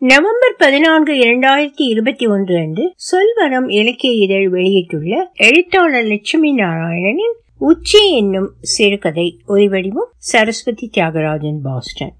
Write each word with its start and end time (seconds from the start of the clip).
November 0.00 0.54
பதினான்கு 0.58 1.12
இரண்டாயிரத்தி 1.12 1.72
இருபத்தி 1.76 2.26
ஒன்று 2.26 2.56
அன்று 2.56 2.92
சொல்வரம் 2.96 3.68
இலக்கிய 3.68 4.12
இதழ் 4.12 4.48
வெளியிட்டுள்ள 4.48 5.30
எழுத்தாளர் 5.34 6.04
லட்சுமி 6.04 6.54
நாராயணனின் 6.54 7.34
உச்சி 7.58 8.16
என்னும் 8.16 8.52
சிறுகதை 8.60 9.40
ஒலிவடிவம் 9.48 10.12
சரஸ்வதி 10.16 10.90
தியாகராஜன் 10.96 11.58
பாஸ்டன். 11.62 12.12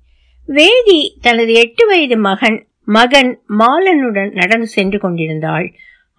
வேதி 0.49 1.11
தனது 1.21 1.53
எட்டு 1.53 1.87
வயது 1.87 2.17
மகன் 2.17 2.67
மகன் 2.85 3.41
மாலனுடன் 3.49 4.33
நடந்து 4.33 4.67
சென்று 4.67 4.99
கொண்டிருந்தாள். 4.99 5.73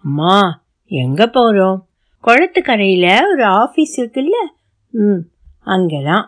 அம்மா 0.04 0.64
எங்க 0.86 1.26
போறோம்? 1.26 1.76
குளத்துக்கரையில 2.24 3.18
ஒரு 3.32 3.44
ஆபீஸ் 3.44 4.00
இருக்குல்ல. 4.00 4.34
ம் 4.90 5.20
அங்கதான். 5.66 6.24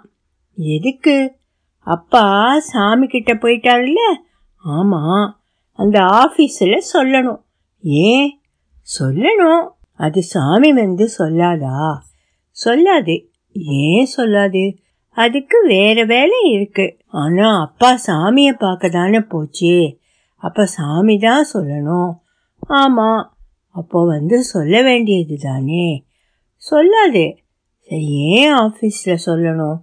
எதுக்கு? 0.56 1.32
அப்பா 1.78 2.58
சாமி 2.58 3.06
கிட்ட 3.06 3.34
போயிட்டாருல்ல. 3.34 4.30
ஆமா 4.64 5.32
அந்த 5.72 6.00
ஆபீஸ்ல 6.00 6.78
சொல்லணும். 6.92 7.42
ஏன்? 7.82 8.40
சொல்லணும். 9.00 9.68
அது 9.96 10.22
சாமி 10.22 10.72
வந்து 10.72 11.08
சொல்லாதா? 11.18 11.98
சொல்லாது. 12.64 13.26
ஏன் 13.52 14.06
சொல்லாது? 14.16 14.76
அதுக்கு 15.10 15.66
வேற 15.66 16.04
வேலை 16.04 16.50
இருக்கு. 16.50 16.98
ஆனா 17.06 17.60
அப்பா 17.60 17.98
சாமிய 18.06 18.52
பார்க்க 18.52 18.88
தானே 18.88 19.20
போச்சு. 19.20 19.98
அப்ப 20.36 20.64
சாமி 20.64 21.18
தான் 21.18 21.46
சொல்லணும். 21.54 22.18
ஆமா 22.68 23.28
அப்போ 23.68 24.06
வந்து 24.06 24.42
சொல்ல 24.42 24.82
வேண்டியது 24.82 25.36
தானே. 25.36 26.04
சொல்லாது. 26.70 27.36
சரி 27.78 28.06
ஏன் 28.06 28.54
ஆஃபீஸில் 28.54 29.18
சொல்லணும்? 29.26 29.78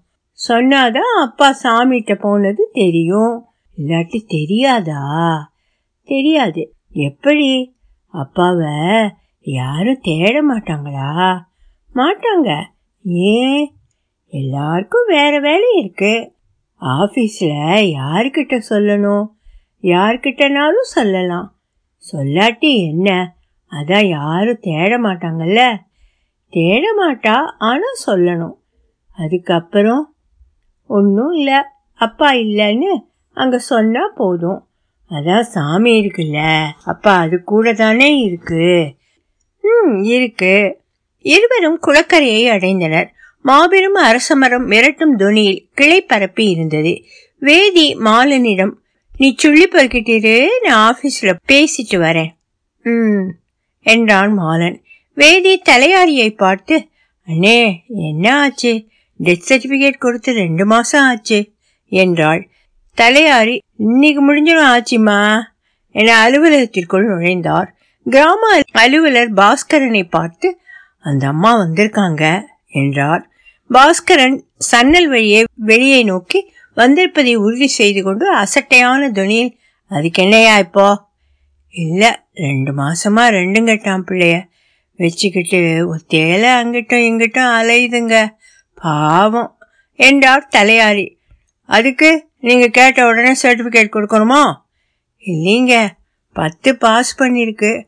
சொன்னாதான் 0.47 1.21
அப்பா 1.21 1.55
சாமிகிட்ட 1.63 2.19
போனது 2.19 2.69
தெரியும். 2.73 3.48
இல்லாட்டி 3.79 4.23
தெரியாதா? 4.27 5.03
தெரியாது. 6.03 6.75
எப்படி? 6.89 7.75
அப்பாவை 8.07 9.09
யாரும் 9.41 9.99
தேட 10.01 10.53
மாட்டாங்களா? 10.53 11.39
மாட்டாங்க. 11.95 12.63
ஏன்? 13.03 13.73
எல்லாருக்கும் 14.27 15.05
வேற 15.07 15.39
வேலை 15.39 15.77
இருக்கு. 15.77 16.33
ஆஃபீஸில் 16.81 17.95
யாருக்கிட்ட 17.99 18.61
சொல்லணும்? 18.69 19.25
யார்கிட்டனாலும் 19.81 20.81
சொல்லலாம். 20.81 21.59
சொல்லாட்டி 22.11 22.87
என்ன? 22.87 23.35
அதான் 23.71 24.07
யாரும் 24.07 24.59
தேட 24.61 24.99
மாட்டாங்கல்ல. 24.99 25.77
தேட 26.49 26.85
மாட்டா 27.03 27.35
ஆனால் 27.57 27.97
சொல்லணும். 28.05 28.55
அதுக்கப்புறம் 29.17 30.15
ஒன்றும் 30.85 31.31
இல்லை. 31.31 31.61
அப்பா 31.93 32.31
இல்லைன்னு 32.31 33.07
அங்கே 33.39 33.57
சொன்னால் 33.57 34.13
போதும். 34.15 34.67
அதான் 35.09 35.41
சாமி 35.41 35.91
இருக்குல்ல. 35.99 36.67
அப்பா 36.85 37.15
அது 37.15 37.43
கூட 37.43 37.73
தானே 37.73 38.17
இருக்கு? 38.17 38.95
ம் 39.61 40.03
இருக்கு. 40.03 40.81
இருவரும் 41.19 41.79
குளக்கரையை 41.87 42.43
அடைந்தனர். 42.49 43.07
மாபெரும் 43.41 43.95
அரசமரம் 43.95 44.67
மிரட்டும் 44.69 45.15
துணியில் 45.17 45.69
கிளை 45.73 46.01
பரப்பி 46.01 46.45
இருந்தது. 46.49 46.93
வேதி 47.41 47.85
மாலனிடம் 47.99 48.73
நீ 49.17 49.35
சுள்ளி 49.37 49.67
பொறுக்கிட்டிரு 49.67 50.47
நான் 50.63 50.81
ஆஃபீஸில் 50.89 51.37
பேசிட்டு 51.47 51.97
வரேன். 51.97 52.31
ம் 52.83 53.29
என்றான் 53.79 54.39
மாலன். 54.39 54.77
வேதி 55.15 55.61
தலையாரியை 55.69 56.29
பார்த்து 56.37 56.87
அண்ணே 57.27 57.85
என்ன 57.87 58.39
ஆச்சு? 58.39 58.87
டெத் 59.23 59.45
சர்டிபிகேட் 59.49 59.97
கொடுத்து 59.97 60.33
ரெண்டு 60.33 60.65
மாசம் 60.65 61.03
ஆச்சு 61.03 61.51
என்றாள். 61.87 62.49
தலையாரி 63.01 63.59
இன்னைக்கு 63.77 64.21
முடிஞ்சிடும் 64.27 64.69
ஆச்சிம்மா 64.69 65.41
என 65.91 66.29
அலுவலகத்திற்குள் 66.29 67.05
நுழைந்தார். 67.07 67.67
கிராம 68.05 68.61
அலுவலர் 68.71 69.33
பாஸ்கரனை 69.33 70.09
பார்த்து 70.09 70.59
அந்த 70.99 71.27
அம்மா 71.27 71.57
வந்திருக்காங்க 71.59 72.41
என்றார். 72.67 73.29
பாஸ்கரன் 73.69 74.41
சன்னல் 74.57 75.07
வழியே 75.07 75.43
வெளியை 75.55 76.03
நோக்கி 76.03 76.53
வந்திருப்பதை 76.75 77.35
உறுதி 77.35 77.67
செய்து 77.67 78.03
கொண்டு 78.03 78.35
அசட்டையான 78.35 79.09
துணியில் 79.09 79.59
அதுக்கு 79.87 80.23
என்னையா 80.23 80.57
இப்போ? 80.57 81.07
இல்லை 81.69 82.11
ரெண்டு 82.33 82.73
மாசமா 82.73 83.29
ரெண்டுங்கட்டான் 83.29 84.05
பிள்ளைய. 84.07 84.47
வச்சுக்கிட்டு 84.97 85.95
ஒத்தையில 85.95 86.45
அங்கிட்டும் 86.61 87.05
இங்கிட்டும் 87.09 87.51
அலையுதுங்க. 87.59 88.27
பாவம் 88.73 89.57
என்றார் 89.95 90.49
தலையாரி. 90.55 91.15
அதுக்கு 91.65 92.28
நீங்க 92.39 92.67
கேட்ட 92.67 93.07
உடனே 93.07 93.31
சர்டிபிகேட் 93.43 93.93
கொடுக்கணுமா? 93.93 94.55
இல்லைங்க 95.25 95.87
பத்து 96.33 96.77
பாஸ் 96.77 97.21
பண்ணிருக்கு. 97.21 97.85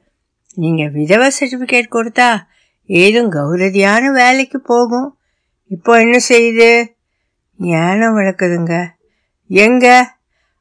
நீங்க 0.54 0.88
விதவை 0.88 1.32
சர்டிபிகேட் 1.40 1.92
கொடுத்தா 1.92 2.38
ஏதும் 2.86 3.32
கௌரதியான 3.32 4.14
வேலைக்கு 4.14 4.60
போகும். 4.60 5.18
இப்போ 5.68 6.00
என்ன 6.00 6.18
செய்யுது? 6.30 6.86
ஞானம் 7.58 8.18
வளர்க்குதுங்க 8.18 8.88
எங்க? 9.48 10.16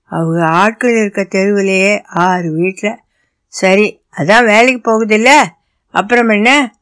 அவங்க 0.04 0.46
ஆட்கள் 0.46 1.00
இருக்க 1.00 1.24
தெருவிலேயே 1.24 2.02
ஆறு 2.02 2.52
வீட்டில் 2.52 2.98
சரி 3.46 4.02
அதான் 4.16 4.44
வேலைக்கு 4.44 4.80
போகுதில்ல? 4.90 5.42
அப்புறம் 5.90 6.28
என்ன? 6.28 6.74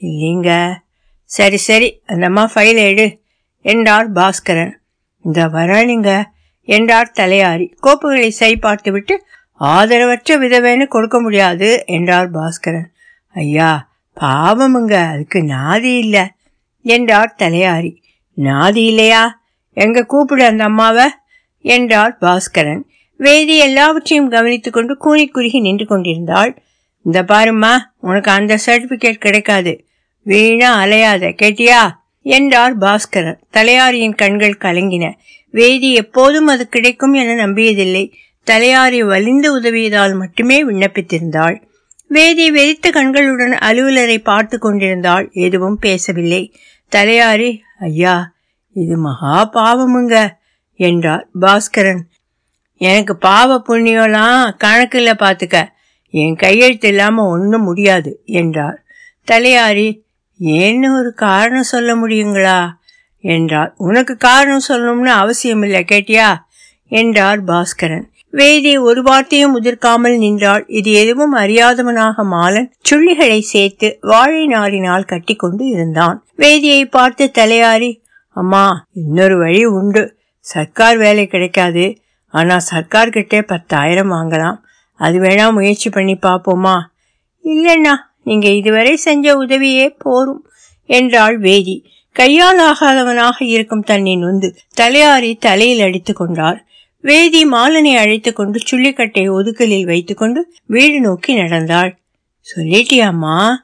இல்லைங்க. 0.00 0.76
சரி 1.24 1.56
சரி 1.56 2.02
அந்தம்மா 2.06 2.48
ஃபைல் 2.54 2.76
எடு. 2.76 3.20
என்றார் 3.60 4.12
பாஸ்கரன். 4.12 4.72
இந்த 5.24 5.46
வரானிங்க 5.46 6.24
என்றார் 6.68 7.12
தலையாரி. 7.20 7.66
கோப்புகளை 7.82 8.28
சரி 8.28 8.56
பார்த்துவிட்டு 8.56 9.24
ஆதரவற்ற 9.60 10.38
விதவேன்னு 10.38 10.86
கொடுக்க 10.86 11.20
முடியாது 11.20 11.84
என்றார் 11.86 12.30
பாஸ்கரன். 12.30 12.88
ஐயா 13.34 13.88
பாவமுங்க 14.20 14.92
அதுக்கு 15.08 15.38
நாதி 15.38 15.98
இல்லை 15.98 16.24
என்றார் 16.82 17.34
தலையாரி. 17.38 17.96
நாதி 18.36 18.76
இல்லையா? 18.76 19.40
எங்க 19.72 20.02
கூப்பிடு 20.02 20.44
அந்த 20.44 20.64
அம்மாவை 20.64 21.08
என்றார் 21.58 22.16
பாஸ்கரன். 22.20 22.82
வேதி 23.18 23.56
எல்லாவற்றையும் 23.56 24.28
கவனித்துக் 24.28 24.72
கொண்டு 24.72 24.96
கூறி 24.96 25.26
குறுகி 25.26 25.60
நின்று 25.60 25.86
கொண்டிருந்தாள். 25.86 26.62
இந்த 27.02 27.22
பாருமா 27.22 27.76
உனக்கு 28.00 28.30
அந்த 28.30 28.58
சர்டிபிகேட் 28.66 29.24
கிடைக்காது. 29.24 29.86
வீணா 30.22 30.82
அலையாத 30.82 31.32
கேட்டியா? 31.42 31.82
என்றார் 32.22 32.78
பாஸ்கரன். 32.78 33.40
தலையாரியின் 33.52 34.14
கண்கள் 34.14 34.58
கலங்கின. 34.60 35.12
வேதி 35.54 35.90
எப்போதும் 35.94 36.46
அது 36.46 36.68
கிடைக்கும் 36.68 37.14
என 37.14 37.46
நம்பியதில்லை. 37.46 38.04
தலையாரி 38.46 39.00
வலிந்து 39.06 39.48
உதவியதால் 39.60 40.14
மட்டுமே 40.16 40.58
விண்ணப்பித்திருந்தாள். 40.64 41.56
வேதி 42.10 42.46
வெறித்த 42.50 42.90
கண்களுடன் 42.90 43.54
அலுவலரை 43.68 44.18
பார்த்து 44.22 44.58
கொண்டிருந்தாள். 44.58 45.30
எதுவும் 45.32 45.78
பேசவில்லை. 45.78 46.42
தலையாரி 46.92 47.50
ஐயா 47.78 48.34
இது 48.76 48.96
மகா 48.96 49.50
பாவமுங்க 49.52 50.16
என்றார். 50.80 51.24
பாஸ்கரன் 51.40 52.02
எனக்கு 52.80 53.16
பாவ 53.16 53.62
புண்ணியம்லாம் 53.68 54.56
கணக்கில் 54.56 55.20
பார்த்துக்க 55.22 55.58
என் 56.14 56.36
கையெழுத்து 56.36 56.88
இல்லாமல் 56.88 57.24
ஒன்றும் 57.24 57.62
முடியாது 57.62 58.10
என்றார். 58.24 58.78
தலையாரி 59.28 59.88
ஏன்னு 60.40 60.88
ஒரு 60.98 61.10
காரணம் 61.14 61.70
சொல்ல 61.72 61.90
முடியுங்களா? 61.94 62.58
என்றார் 63.24 63.74
உனக்கு 63.76 64.16
காரணம் 64.16 64.66
சொல்லணும்னு 64.68 65.12
அவசியமில்லை 65.14 65.84
கேட்டியா? 65.92 66.28
என்றார் 66.88 67.44
பாஸ்கரன். 67.44 68.04
வேதி 68.32 68.80
ஒரு 68.80 69.02
வார்த்தையும் 69.02 69.62
உதிர்க்காமல் 69.62 70.16
நின்றாள். 70.16 70.64
இது 70.66 70.92
எதுவும் 70.92 71.34
அறியாதவனாக 71.34 72.24
மாலன் 72.24 72.70
சுள்ளிகளை 72.90 73.38
சேர்த்து 73.40 73.98
வாழை 74.00 74.46
நாரினால் 74.46 75.04
கட்டி 75.04 75.34
கொண்டு 75.34 75.66
இருந்தான். 75.66 76.26
வேதியை 76.36 76.84
பார்த்து 76.84 77.30
தலையாரி 77.34 78.00
அம்மா 78.28 78.86
இன்னொரு 78.92 79.38
வழி 79.38 79.64
உண்டு. 79.64 80.16
சர்க்கார் 80.38 80.96
வேலை 80.96 81.26
கிடைக்காது. 81.26 82.00
ஆனா 82.34 82.58
சர்க்கார் 82.58 83.08
கிட்டே 83.08 83.42
பத்தாயிரம் 83.42 84.12
வாங்கலாம். 84.12 84.58
அது 84.94 85.18
வேணா 85.18 85.52
முயற்சி 85.52 85.90
பண்ணி 85.90 86.18
பார்ப்போமா 86.22 86.76
இல்லைண்ணா 87.44 87.94
நீங்க 88.22 88.48
இதுவரை 88.48 88.96
செஞ்ச 88.96 89.36
உதவியே 89.36 89.94
போரும் 89.98 90.50
என்றாள் 90.84 91.40
வேதி. 91.40 91.76
கையால் 92.18 92.60
ஆகாதவனாக 92.60 93.34
இருக்கும் 93.38 93.82
தன்னை 93.82 94.16
நொந்து 94.16 94.56
தலையாரி 94.80 95.38
தலையில் 95.38 95.80
அடித்துக் 95.80 96.16
கொண்டார் 96.16 96.64
வேதி 97.02 97.44
மாலனை 97.44 97.96
அழைத்துக் 97.96 98.36
கொண்டு 98.36 98.60
சுள்ளிக்கட்டை 98.70 99.30
ஒதுக்கலில் 99.30 99.84
வைத்துக்கொண்டு 99.84 100.52
வீடு 100.66 101.00
நோக்கி 101.00 101.34
நடந்தாள். 101.34 101.98
சொல்லிட்டியாம்மா 102.56 103.54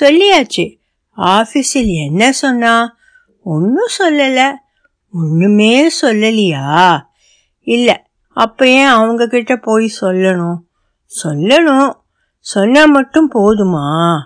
சொல்லியாச்சு. 0.00 0.78
ஆபீஸில் 1.16 1.94
என்ன 2.06 2.32
சொன்னா? 2.32 2.96
ஒன்னும் 3.42 3.88
சொல்லல. 3.98 4.52
ஒண்ணுமே 5.12 5.90
சொல்லலியா? 6.02 7.00
இல்ல 7.62 8.06
அப்ப 8.28 8.68
ஏன் 8.68 8.86
அவங்க 8.86 9.26
கிட்ட 9.26 9.56
போய் 9.56 9.92
சொல்லணும்? 10.00 10.56
சொல்லணும். 11.24 11.92
சொன்னா 12.38 12.84
மட்டும் 12.84 13.30
போதுமா? 13.34 14.18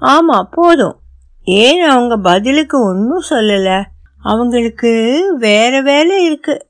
ஆமா 0.00 0.42
போதும். 0.50 0.98
ஏன் 1.44 1.82
அவங்க 1.82 2.16
பதிலுக்கு 2.16 2.82
ஒன்றும் 2.82 3.24
சொல்லலை? 3.30 3.84
அவங்களுக்கு 4.22 5.34
வேற 5.38 5.82
வேலை 5.82 6.24
இருக்கு. 6.24 6.66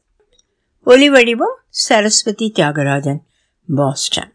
ஒலி 0.84 1.10
வடிவம் 1.10 1.56
சரஸ்வதி 1.68 2.52
தியாகராஜன் 2.54 3.18
பாஸ்டன். 3.76 4.33